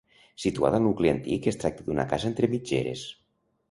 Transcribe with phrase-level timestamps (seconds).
[0.45, 3.09] Situada al nucli antic, es tracta d'una casa entre mitgeres.